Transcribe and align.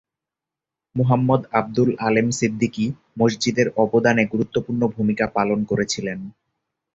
মুহাম্মদ 0.95 1.41
আবদুল 1.53 1.89
আলেম 2.07 2.27
সিদ্দিকী 2.31 2.85
মসজিদের 3.19 3.67
অবদানে 3.83 4.23
গুরুত্বপূর্ণ 4.25 4.81
ভূমিকা 4.95 5.25
পালন 5.37 5.59
করেছিলেন। 5.65 6.19